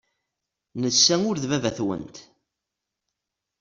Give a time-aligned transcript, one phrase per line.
[0.81, 2.15] Netta ur d baba-twent.